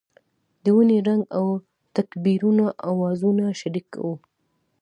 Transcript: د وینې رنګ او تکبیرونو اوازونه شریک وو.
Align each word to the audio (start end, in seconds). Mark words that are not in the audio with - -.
د 0.63 0.65
وینې 0.75 0.97
رنګ 1.07 1.21
او 1.37 1.45
تکبیرونو 1.95 2.65
اوازونه 2.89 3.45
شریک 3.59 3.89
وو. 4.01 4.13